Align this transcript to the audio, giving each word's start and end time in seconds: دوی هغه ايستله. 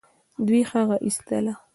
دوی 0.47 0.61
هغه 0.71 0.95
ايستله. 1.05 1.53